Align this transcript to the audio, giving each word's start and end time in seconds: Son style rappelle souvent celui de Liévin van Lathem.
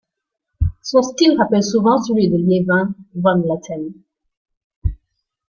Son 0.81 1.03
style 1.03 1.37
rappelle 1.37 1.61
souvent 1.61 2.01
celui 2.01 2.27
de 2.27 2.35
Liévin 2.35 2.91
van 3.13 3.35
Lathem. 3.35 3.93